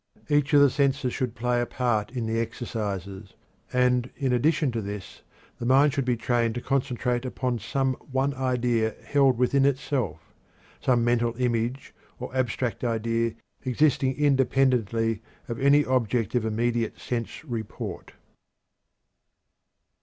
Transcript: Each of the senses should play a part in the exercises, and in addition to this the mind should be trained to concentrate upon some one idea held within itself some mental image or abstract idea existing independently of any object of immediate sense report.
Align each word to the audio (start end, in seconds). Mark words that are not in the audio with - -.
Each 0.29 0.51
of 0.55 0.61
the 0.61 0.71
senses 0.71 1.13
should 1.13 1.35
play 1.35 1.61
a 1.61 1.67
part 1.67 2.09
in 2.09 2.25
the 2.25 2.39
exercises, 2.39 3.35
and 3.71 4.09
in 4.15 4.33
addition 4.33 4.71
to 4.71 4.81
this 4.81 5.21
the 5.59 5.65
mind 5.67 5.93
should 5.93 6.05
be 6.05 6.17
trained 6.17 6.55
to 6.55 6.61
concentrate 6.61 7.23
upon 7.23 7.59
some 7.59 7.93
one 8.11 8.33
idea 8.33 8.95
held 9.05 9.37
within 9.37 9.63
itself 9.63 10.19
some 10.83 11.03
mental 11.03 11.35
image 11.37 11.93
or 12.19 12.35
abstract 12.35 12.83
idea 12.83 13.35
existing 13.63 14.15
independently 14.17 15.21
of 15.47 15.59
any 15.59 15.85
object 15.85 16.33
of 16.33 16.45
immediate 16.47 16.97
sense 16.99 17.45
report. 17.45 18.13